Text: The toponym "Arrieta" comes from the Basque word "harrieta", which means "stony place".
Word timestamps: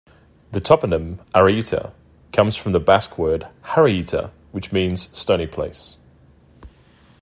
The 0.51 0.59
toponym 0.59 1.19
"Arrieta" 1.35 1.93
comes 2.33 2.55
from 2.55 2.71
the 2.71 2.79
Basque 2.79 3.19
word 3.19 3.45
"harrieta", 3.65 4.31
which 4.51 4.71
means 4.71 5.15
"stony 5.15 5.45
place". 5.45 5.99